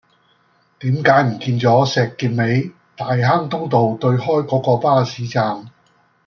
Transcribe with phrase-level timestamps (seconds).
[0.79, 5.69] 點解唔見左石硤尾大坑東道對開嗰個巴士站